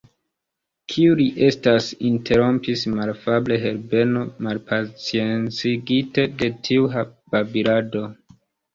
[0.93, 1.89] Kiu li estas?
[2.13, 8.07] interrompis malafable Herbeno, malpaciencigite de tiu babilado.